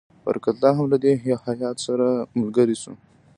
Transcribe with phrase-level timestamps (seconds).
[0.25, 2.05] برکت الله هم له دې هیات سره
[2.39, 2.93] ملګری شو.